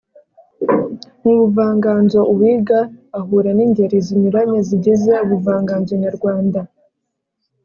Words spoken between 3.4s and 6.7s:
n’ingeri zinyuranye zigize ubuvanganzo nyarwanda